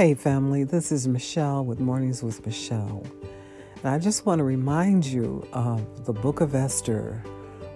[0.00, 3.06] Hey, family, this is Michelle with Mornings with Michelle.
[3.82, 7.22] And I just want to remind you of the book of Esther.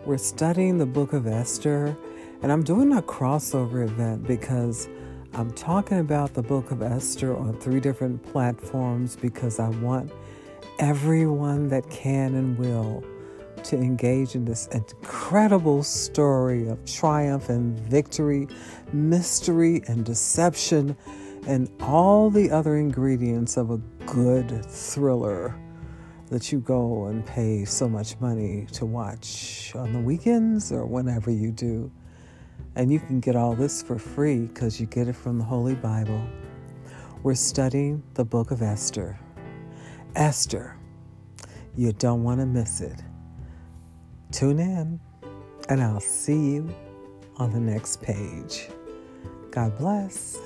[0.07, 1.95] We're studying the book of Esther,
[2.41, 4.89] and I'm doing a crossover event because
[5.35, 10.11] I'm talking about the book of Esther on three different platforms because I want
[10.79, 13.05] everyone that can and will
[13.65, 18.49] to engage in this incredible story of triumph and victory,
[18.95, 20.97] mystery and deception
[21.47, 25.55] and all the other ingredients of a good thriller
[26.29, 31.31] that you go and pay so much money to watch on the weekends or whenever
[31.31, 31.91] you do.
[32.77, 35.75] And you can get all this for free because you get it from the Holy
[35.75, 36.27] Bible.
[37.23, 39.19] We're studying the book of Esther.
[40.17, 40.77] Esther,
[41.77, 43.03] you don't want to miss it.
[44.33, 45.01] Tune in,
[45.69, 46.75] and I'll see you
[47.37, 48.69] on the next page.
[49.51, 50.39] God bless.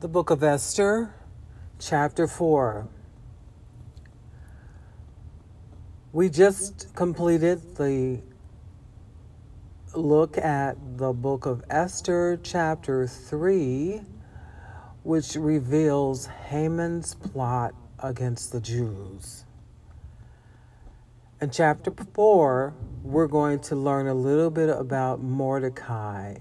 [0.00, 1.12] The Book of Esther,
[1.78, 2.88] Chapter 4.
[6.10, 8.22] We just completed the
[9.94, 14.00] look at the Book of Esther, Chapter 3,
[15.02, 19.44] which reveals Haman's plot against the Jews.
[21.42, 26.36] In Chapter 4, we're going to learn a little bit about Mordecai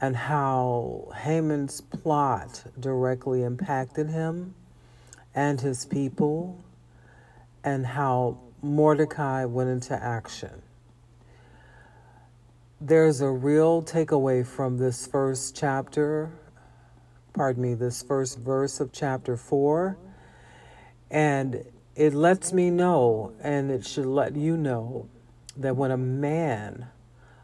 [0.00, 4.54] and how Haman's plot directly impacted him
[5.34, 6.58] and his people,
[7.62, 10.62] and how Mordecai went into action.
[12.80, 16.30] There's a real takeaway from this first chapter,
[17.32, 19.96] pardon me, this first verse of chapter 4,
[21.10, 21.64] and
[21.96, 25.08] it lets me know, and it should let you know,
[25.56, 26.86] that when a man,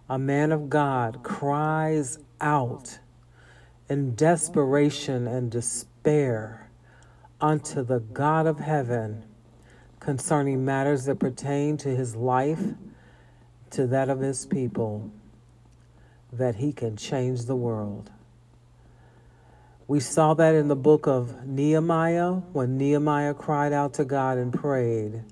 [0.09, 2.99] a man of God, cries out
[3.89, 6.71] in desperation and despair
[7.41, 9.25] unto the God of heaven
[10.01, 12.63] concerning matters that pertain to his life,
[13.71, 15.11] to that of his people,
[16.33, 18.11] that he can change the world.
[19.87, 24.53] We saw that in the book of Nehemiah when Nehemiah cried out to God and
[24.53, 25.25] prayed,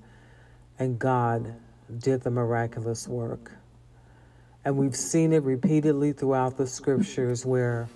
[0.77, 1.55] and God
[1.97, 3.51] did the miraculous work.
[4.65, 7.89] And we've seen it repeatedly throughout the scriptures where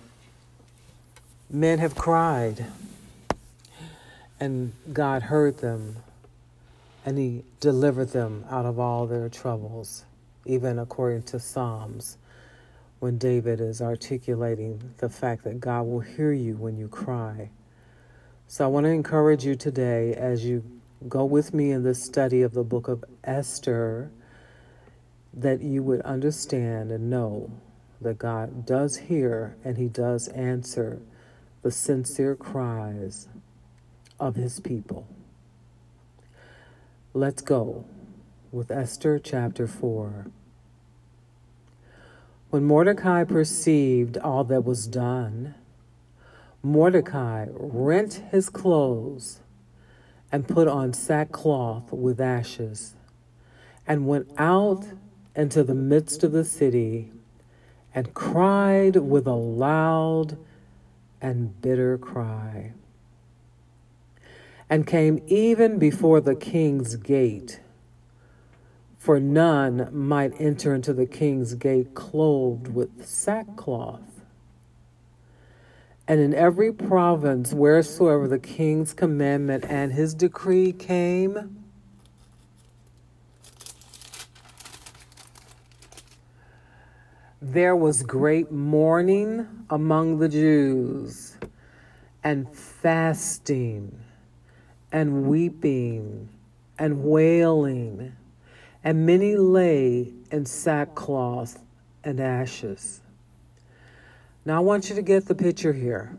[1.50, 2.66] men have cried
[4.38, 5.96] and God heard them
[7.06, 10.04] and He delivered them out of all their troubles,
[10.44, 12.18] even according to Psalms,
[12.98, 17.48] when David is articulating the fact that God will hear you when you cry.
[18.46, 20.62] So I want to encourage you today as you
[21.08, 24.10] go with me in the study of the book of Esther
[25.38, 27.50] that you would understand and know
[28.00, 31.00] that God does hear and He does answer
[31.62, 33.28] the sincere cries
[34.18, 35.06] of His people.
[37.14, 37.84] Let's go
[38.50, 40.26] with Esther chapter 4.
[42.50, 45.54] When Mordecai perceived all that was done,
[46.62, 49.40] Mordecai rent his clothes
[50.32, 52.94] and put on sackcloth with ashes
[53.86, 54.86] and went out
[55.38, 57.12] into the midst of the city
[57.94, 60.36] and cried with a loud
[61.22, 62.72] and bitter cry,
[64.68, 67.60] and came even before the king's gate.
[68.98, 74.22] For none might enter into the king's gate clothed with sackcloth.
[76.06, 81.57] And in every province, wheresoever the king's commandment and his decree came,
[87.40, 91.36] there was great mourning among the Jews,
[92.24, 93.96] and fasting,
[94.90, 96.28] and weeping,
[96.78, 98.12] and wailing,
[98.82, 101.62] and many lay in sackcloth
[102.02, 103.00] and ashes.
[104.44, 106.16] Now, I want you to get the picture here.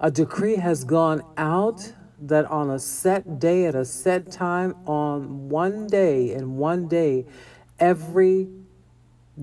[0.00, 1.92] A decree has gone out
[2.22, 7.26] that on a set day, at a set time, on one day, in one day,
[7.78, 8.48] every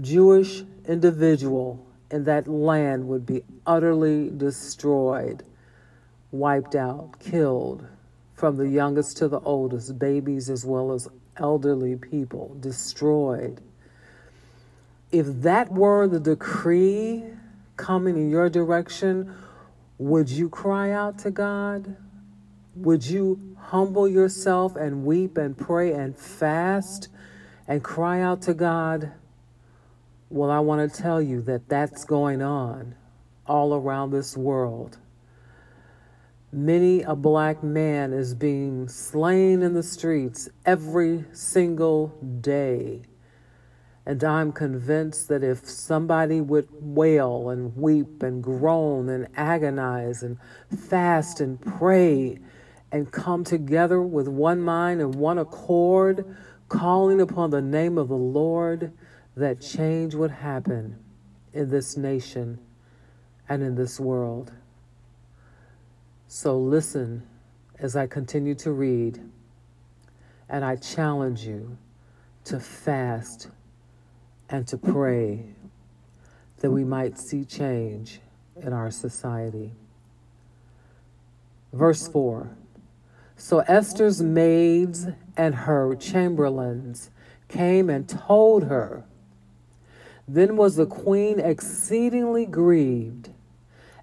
[0.02, 5.44] Jewish individual in that land would be utterly destroyed,
[6.32, 7.86] wiped out, killed,
[8.36, 11.08] from the youngest to the oldest, babies as well as
[11.38, 13.62] elderly people, destroyed.
[15.12, 17.24] if that were the decree
[17.78, 19.34] coming in your direction,
[20.00, 21.96] would you cry out to God?
[22.76, 27.10] Would you humble yourself and weep and pray and fast
[27.68, 29.12] and cry out to God?
[30.34, 32.96] Well, I want to tell you that that's going on
[33.46, 34.98] all around this world.
[36.52, 42.08] Many a black man is being slain in the streets every single
[42.42, 43.04] day
[44.08, 50.40] and I'm convinced that if somebody would wail and weep and groan and agonize and
[50.76, 52.40] fast and pray
[52.92, 56.36] and come together with one mind and one accord,
[56.70, 58.92] calling upon the name of the Lord,
[59.36, 60.98] that change would happen
[61.54, 62.60] in this nation
[63.50, 64.52] and in this world.
[66.28, 67.28] So listen
[67.80, 69.20] as I continue to read,
[70.50, 71.78] and I challenge you
[72.46, 73.50] to fast
[74.50, 75.46] and to pray
[76.60, 78.20] that we might see change
[78.56, 79.72] in our society.
[81.74, 82.50] Verse 4
[83.36, 87.10] So Esther's maids and her chamberlains
[87.48, 89.04] came and told her.
[90.28, 93.30] Then was the queen exceedingly grieved,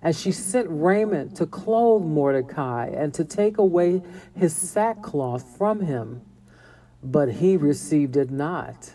[0.03, 4.03] and she sent raiment to clothe Mordecai and to take away
[4.35, 6.23] his sackcloth from him.
[7.03, 8.93] But he received it not.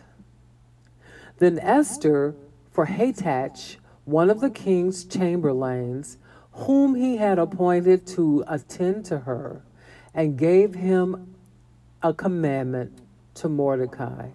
[1.40, 2.36] Then Esther,
[2.72, 6.18] for Hathach, one of the king's chamberlains,
[6.52, 9.64] whom he had appointed to attend to her,
[10.14, 11.36] and gave him
[12.04, 13.00] a commandment
[13.34, 14.30] to Mordecai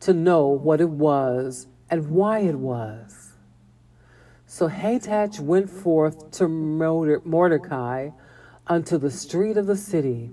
[0.00, 3.34] to know what it was and why it was.
[4.46, 8.10] So Hathach went forth to Mordecai
[8.66, 10.30] unto the street of the city,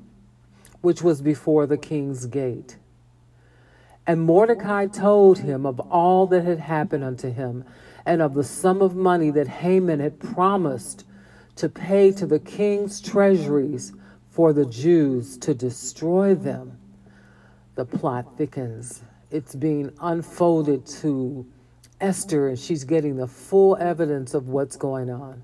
[0.81, 2.77] which was before the king's gate.
[4.07, 7.63] And Mordecai told him of all that had happened unto him,
[8.07, 11.05] and of the sum of money that Haman had promised
[11.57, 13.93] to pay to the king's treasuries
[14.31, 16.79] for the Jews to destroy them.
[17.75, 19.03] The plot thickens.
[19.31, 21.45] It's being unfolded to
[22.01, 25.43] Esther, and she's getting the full evidence of what's going on.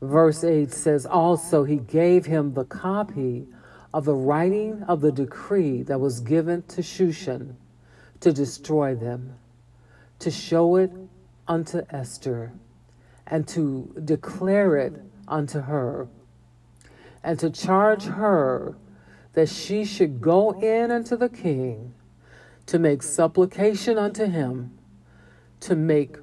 [0.00, 3.46] Verse 8 says, Also, he gave him the copy
[3.92, 7.56] of the writing of the decree that was given to Shushan
[8.20, 9.34] to destroy them,
[10.20, 10.90] to show it
[11.46, 12.52] unto Esther,
[13.26, 14.94] and to declare it
[15.28, 16.08] unto her,
[17.22, 18.76] and to charge her
[19.34, 21.92] that she should go in unto the king
[22.72, 24.72] to make supplication unto him,
[25.60, 26.16] to make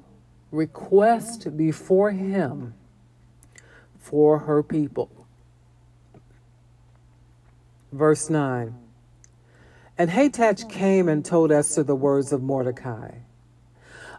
[0.50, 2.74] request before him
[4.00, 5.28] for her people.
[7.92, 8.74] Verse 9
[9.96, 13.12] And Hathach came and told Esther the words of Mordecai.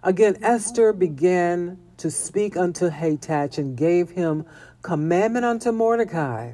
[0.01, 4.45] Again, Esther began to speak unto Hathach and gave him
[4.81, 6.53] commandment unto Mordecai.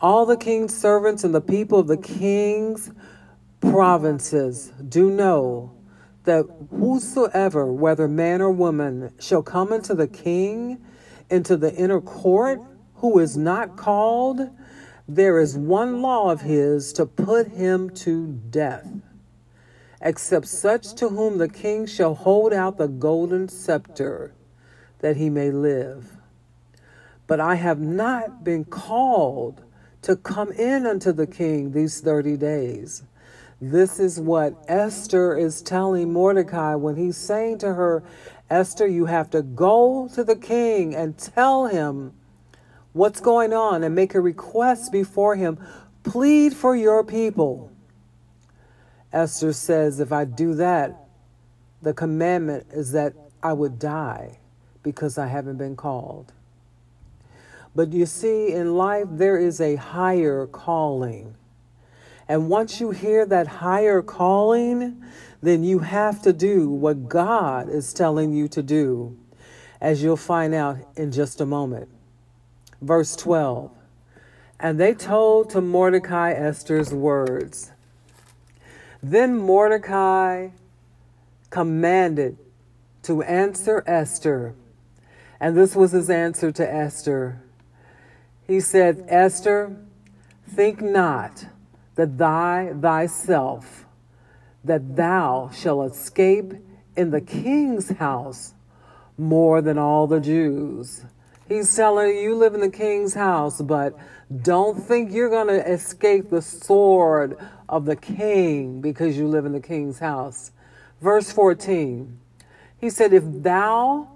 [0.00, 2.92] All the king's servants and the people of the king's
[3.60, 5.72] provinces do know
[6.24, 10.78] that whosoever, whether man or woman, shall come into the king,
[11.30, 12.60] into the inner court,
[12.96, 14.50] who is not called,
[15.08, 18.88] there is one law of his to put him to death,
[20.00, 24.34] except such to whom the king shall hold out the golden scepter,
[24.98, 26.16] that he may live.
[27.28, 29.62] But I have not been called
[30.02, 33.02] to come in unto the king these 30 days.
[33.60, 38.02] This is what Esther is telling Mordecai when he's saying to her,
[38.50, 42.12] Esther, you have to go to the king and tell him
[42.92, 45.58] what's going on and make a request before him.
[46.02, 47.72] Plead for your people.
[49.12, 51.08] Esther says, if I do that,
[51.80, 54.38] the commandment is that I would die
[54.82, 56.32] because I haven't been called.
[57.74, 61.34] But you see, in life, there is a higher calling.
[62.28, 65.02] And once you hear that higher calling,
[65.42, 69.16] then you have to do what God is telling you to do,
[69.80, 71.88] as you'll find out in just a moment.
[72.82, 73.70] Verse 12
[74.58, 77.70] And they told to Mordecai Esther's words.
[79.02, 80.48] Then Mordecai
[81.50, 82.38] commanded
[83.04, 84.54] to answer Esther.
[85.38, 87.40] And this was his answer to Esther.
[88.48, 89.76] He said, Esther,
[90.48, 91.46] think not
[91.96, 93.86] that thy thyself
[94.64, 96.52] that thou shalt escape
[96.96, 98.54] in the king's house
[99.18, 101.04] more than all the Jews.
[101.48, 103.96] He's telling you, you live in the king's house, but
[104.42, 107.38] don't think you're going to escape the sword
[107.68, 110.50] of the king because you live in the king's house.
[111.00, 112.18] Verse 14,
[112.78, 114.10] he said, If thou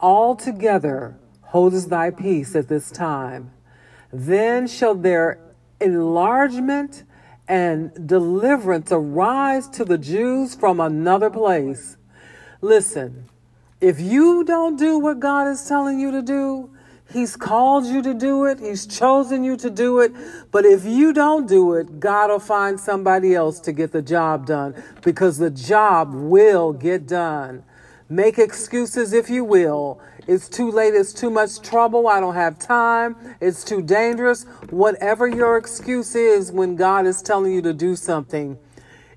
[0.00, 3.52] altogether holdest thy peace at this time,
[4.12, 5.38] then shall their
[5.80, 7.04] enlargement
[7.48, 11.96] and deliverance arise to the Jews from another place.
[12.60, 13.28] Listen,
[13.80, 16.70] if you don't do what God is telling you to do,
[17.12, 18.58] He's called you to do it.
[18.58, 20.12] He's chosen you to do it.
[20.50, 24.46] But if you don't do it, God will find somebody else to get the job
[24.46, 27.62] done because the job will get done.
[28.08, 30.00] Make excuses if you will.
[30.26, 30.94] It's too late.
[30.94, 32.08] It's too much trouble.
[32.08, 33.16] I don't have time.
[33.40, 34.44] It's too dangerous.
[34.70, 38.58] Whatever your excuse is when God is telling you to do something,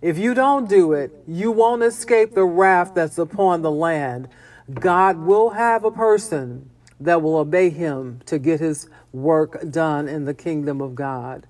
[0.02, 4.28] if you don't do it, you won't escape the wrath that's upon the land.
[4.74, 10.26] God will have a person that will obey him to get his work done in
[10.26, 11.48] the kingdom of God.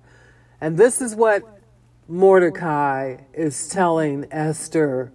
[0.61, 1.43] And this is what
[2.07, 5.11] Mordecai is telling Esther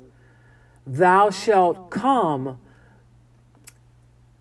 [0.85, 2.59] Thou shalt come.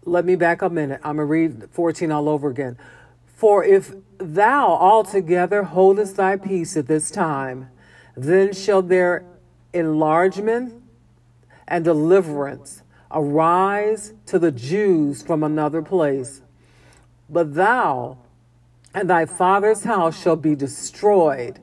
[0.04, 1.00] Let me back a minute.
[1.04, 2.78] I'm going to read 14 all over again.
[3.36, 7.70] For if thou altogether holdest thy peace at this time,
[8.16, 9.24] then shall their
[9.74, 10.82] enlargement
[11.68, 12.82] and deliverance
[13.12, 16.42] arise to the Jews from another place.
[17.30, 18.18] But thou
[18.94, 21.60] and thy father's house shall be destroyed.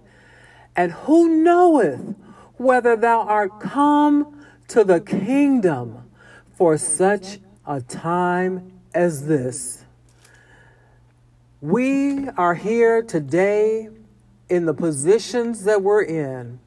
[0.77, 2.15] And who knoweth
[2.57, 6.09] whether thou art come to the kingdom
[6.55, 7.39] for such
[7.69, 9.85] a time as this?
[11.61, 13.91] We are here today
[14.49, 16.61] in the positions that we're in.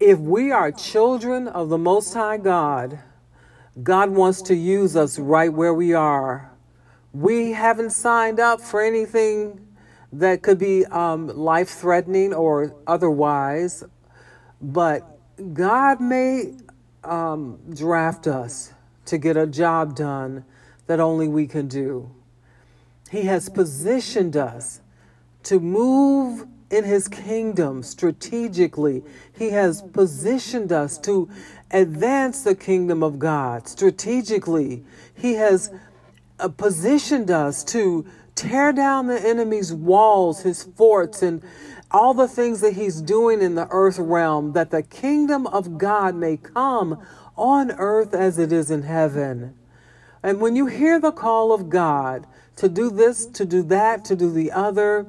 [0.00, 2.98] If we are children of the Most High God,
[3.82, 6.50] God wants to use us right where we are.
[7.12, 9.60] We haven't signed up for anything
[10.14, 13.84] that could be um, life threatening or otherwise,
[14.62, 15.18] but
[15.52, 16.54] God may
[17.02, 18.72] um, draft us
[19.06, 20.44] to get a job done
[20.86, 22.10] that only we can do.
[23.10, 24.80] He has positioned us
[25.44, 29.02] to move in his kingdom strategically.
[29.36, 31.28] He has positioned us to
[31.70, 34.84] advance the kingdom of God strategically.
[35.14, 35.72] He has
[36.40, 41.42] uh, positioned us to tear down the enemy's walls, his forts, and
[41.90, 46.16] all the things that he's doing in the earth realm, that the kingdom of God
[46.16, 47.00] may come
[47.36, 49.54] on earth as it is in heaven.
[50.22, 52.26] And when you hear the call of God
[52.56, 55.06] to do this, to do that, to do the other,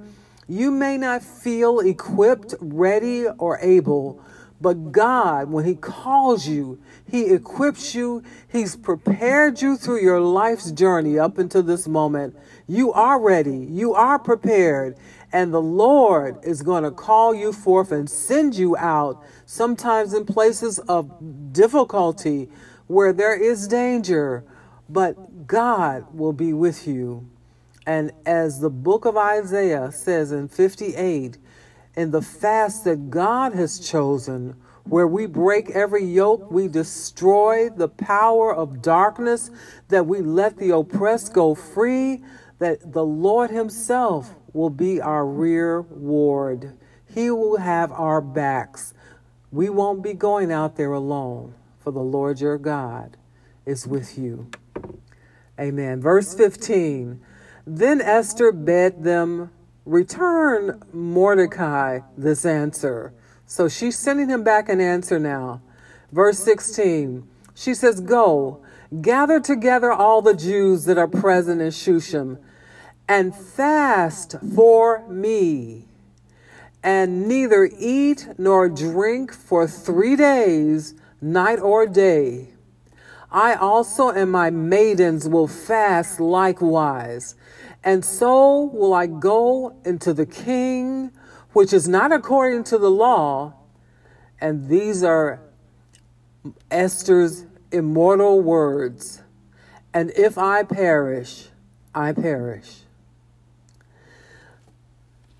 [0.47, 4.21] you may not feel equipped, ready, or able,
[4.61, 6.79] but God, when He calls you,
[7.09, 12.35] He equips you, He's prepared you through your life's journey up until this moment.
[12.67, 14.97] You are ready, you are prepared,
[15.35, 20.25] and the Lord is going to call you forth and send you out, sometimes in
[20.25, 21.11] places of
[21.51, 22.47] difficulty
[22.87, 24.45] where there is danger,
[24.87, 27.27] but God will be with you.
[27.85, 31.37] And as the book of Isaiah says in 58,
[31.97, 37.89] in the fast that God has chosen, where we break every yoke, we destroy the
[37.89, 39.51] power of darkness,
[39.89, 42.23] that we let the oppressed go free,
[42.59, 46.77] that the Lord Himself will be our rear ward.
[47.13, 48.93] He will have our backs.
[49.51, 53.17] We won't be going out there alone, for the Lord your God
[53.65, 54.49] is with you.
[55.59, 56.01] Amen.
[56.01, 57.21] Verse 15
[57.65, 59.51] Then Esther bade them
[59.85, 63.13] Return Mordecai this answer.
[63.45, 65.61] So she's sending him back an answer now.
[66.11, 68.63] Verse 16, she says, Go,
[69.01, 72.39] gather together all the Jews that are present in Shushan,
[73.07, 75.85] and fast for me,
[76.83, 82.49] and neither eat nor drink for three days, night or day.
[83.31, 87.35] I also and my maidens will fast likewise
[87.85, 91.11] and so will I go into the king,
[91.53, 93.53] which is not according to the law.
[94.41, 95.39] And these are
[96.71, 99.21] Esther's immortal words.
[99.93, 101.49] And if I perish,
[101.93, 102.79] I perish.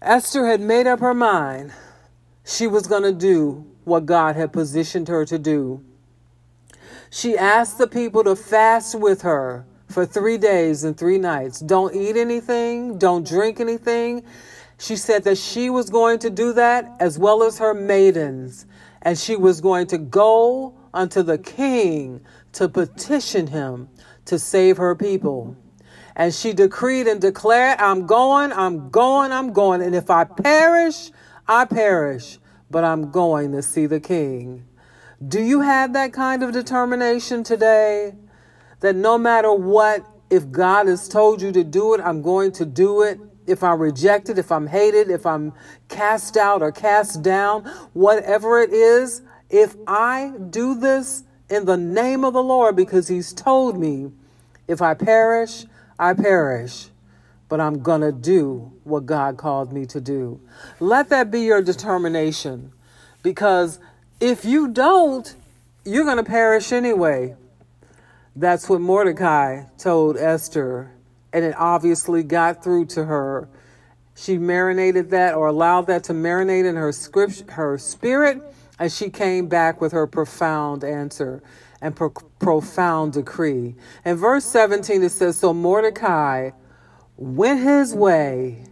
[0.01, 1.74] Esther had made up her mind
[2.46, 5.84] she was going to do what God had positioned her to do.
[7.10, 11.60] She asked the people to fast with her for three days and three nights.
[11.60, 14.24] Don't eat anything, don't drink anything.
[14.77, 18.65] She said that she was going to do that as well as her maidens,
[19.01, 22.22] and she was going to go unto the king
[22.54, 23.90] to petition him
[24.25, 25.56] to save her people.
[26.16, 29.82] And she decreed and declared, I'm going, I'm going, I'm going.
[29.82, 31.12] And if I perish,
[31.48, 32.40] I perish,
[32.72, 34.66] but I'm going to see the king.
[35.25, 38.14] Do you have that kind of determination today?
[38.80, 42.66] That no matter what, if God has told you to do it, I'm going to
[42.66, 43.20] do it.
[43.46, 45.54] If I'm rejected, if I'm hated, if I'm
[45.88, 49.22] cast out or cast down, whatever it is,
[49.56, 54.12] if I do this in the name of the Lord because He's told me,
[54.68, 55.66] if I perish,
[55.98, 56.88] I perish.
[57.48, 60.42] But I'm going to do what God called me to do.
[60.82, 62.74] Let that be your determination
[63.24, 63.80] because
[64.20, 65.34] if you don't,
[65.86, 67.36] you're going to perish anyway.
[68.36, 70.92] That's what Mordecai told Esther,
[71.32, 73.48] and it obviously got through to her.
[74.16, 78.42] She marinated that or allowed that to marinate in her script, her spirit,
[78.79, 81.41] and she came back with her profound answer
[81.82, 83.75] and pro- profound decree.
[84.03, 86.51] In verse 17, it says, So Mordecai
[87.17, 88.65] went his way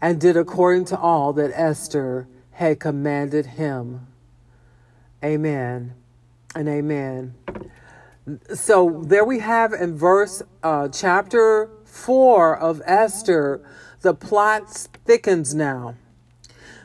[0.00, 4.06] and did according to all that Esther had commanded him.
[5.24, 5.94] Amen
[6.54, 7.34] and amen.
[8.54, 13.62] So there we have in verse uh, chapter 4 of Esther,
[14.00, 14.68] the plot
[15.04, 15.94] thickens now.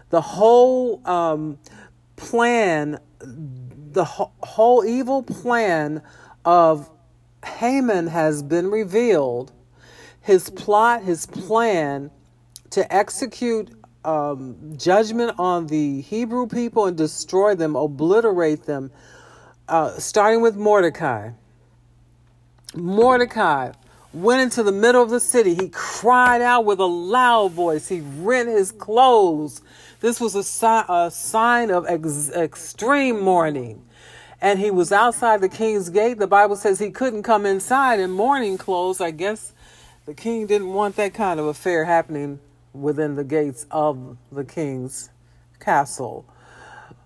[0.10, 1.58] The whole um,
[2.22, 6.02] plan, the ho- whole evil plan
[6.46, 6.90] of
[7.46, 9.52] Haman has been revealed.
[10.22, 12.12] His plot, his plan
[12.72, 13.70] to execute
[14.06, 18.92] um, judgment on the Hebrew people and destroy them, obliterate them,
[19.68, 21.32] uh, starting with Mordecai.
[22.76, 23.72] Mordecai
[24.14, 25.56] went into the middle of the city.
[25.56, 27.88] He cried out with a loud voice.
[27.88, 29.62] He rent his clothes.
[30.02, 33.84] This was a, si- a sign of ex- extreme mourning.
[34.42, 36.18] And he was outside the king's gate.
[36.18, 39.00] The Bible says he couldn't come inside in mourning clothes.
[39.00, 39.54] I guess
[40.08, 42.40] the king didn't want that kind of affair happening
[42.74, 45.12] within the gates of the king's
[45.60, 46.26] castle.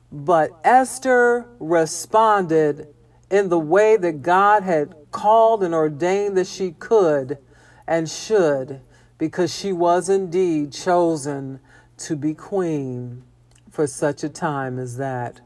[0.09, 2.87] But Esther responded
[3.29, 7.37] in the way that God had called and ordained that she could
[7.85, 8.79] and should,
[9.17, 11.59] because she was indeed chosen
[11.97, 13.23] to be queen
[13.69, 15.41] for such a time as that.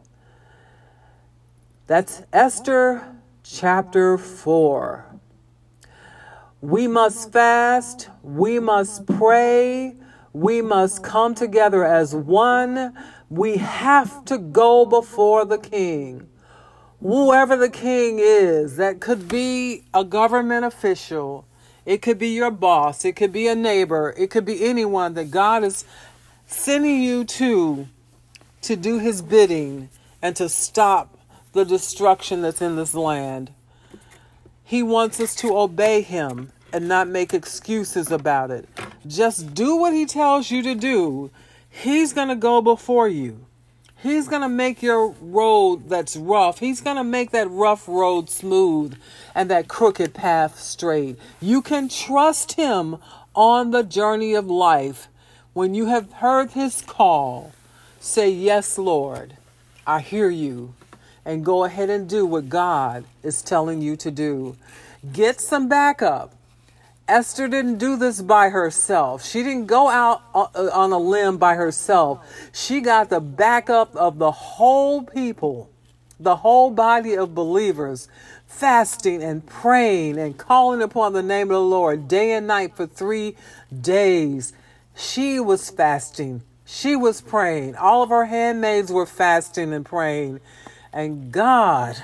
[1.87, 5.05] That's Esther chapter 4.
[6.61, 9.95] We must fast, we must pray,
[10.33, 12.93] we must come together as one.
[13.29, 16.27] We have to go before the king.
[17.01, 21.47] Whoever the king is, that could be a government official,
[21.85, 25.31] it could be your boss, it could be a neighbor, it could be anyone that
[25.31, 25.85] God is
[26.49, 27.87] sending you to
[28.61, 29.89] to do his bidding
[30.21, 31.17] and to stop
[31.53, 33.51] the destruction that's in this land.
[34.63, 38.67] He wants us to obey him and not make excuses about it.
[39.07, 41.31] Just do what he tells you to do.
[41.69, 43.45] He's going to go before you.
[44.01, 46.59] He's going to make your road that's rough.
[46.59, 48.97] He's going to make that rough road smooth
[49.35, 51.17] and that crooked path straight.
[51.39, 52.97] You can trust him
[53.35, 55.09] on the journey of life.
[55.53, 57.53] When you have heard his call,
[57.99, 59.37] say, Yes, Lord,
[59.85, 60.73] I hear you.
[61.25, 64.55] And go ahead and do what God is telling you to do.
[65.11, 66.33] Get some backup.
[67.07, 69.25] Esther didn't do this by herself.
[69.25, 72.23] She didn't go out uh, on a limb by herself.
[72.53, 75.69] She got the backup of the whole people,
[76.19, 78.07] the whole body of believers,
[78.45, 82.85] fasting and praying and calling upon the name of the Lord day and night for
[82.85, 83.35] three
[83.81, 84.53] days.
[84.99, 86.43] She was fasting.
[86.65, 87.75] She was praying.
[87.75, 90.41] All of her handmaids were fasting and praying.
[90.91, 92.03] And God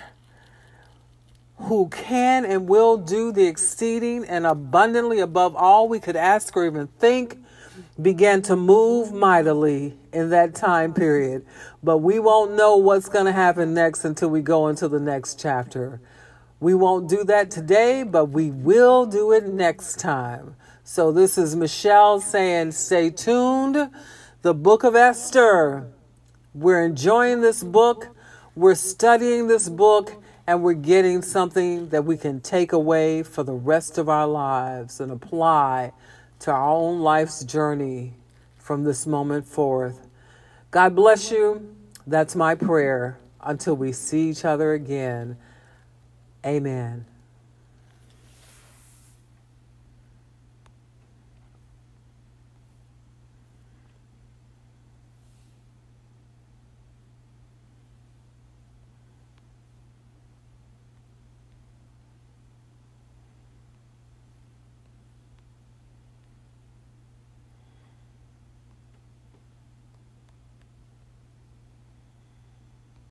[1.57, 6.65] who can and will do the exceeding and abundantly above all we could ask or
[6.65, 7.37] even think,
[8.01, 11.45] began to move mightily in that time period.
[11.81, 15.39] But we won't know what's going to happen next until we go into the next
[15.39, 16.01] chapter.
[16.59, 20.55] We won't do that today, but we will do it next time.
[20.87, 23.89] So this is Michelle saying, stay tuned.
[24.43, 25.87] The book of Esther.
[26.53, 28.15] We're enjoying this book.
[28.55, 30.13] We're studying this book
[30.45, 34.99] and we're getting something that we can take away for the rest of our lives
[34.99, 35.91] and apply
[36.41, 38.13] to our own life's journey
[38.55, 40.07] from this moment forth.
[40.69, 41.75] God bless you.
[42.05, 45.35] That's my prayer until we see each other again.
[46.45, 47.07] Amen.